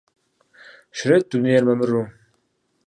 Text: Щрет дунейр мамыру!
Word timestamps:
Щрет 0.97 1.25
дунейр 1.29 1.63
мамыру! 1.69 2.03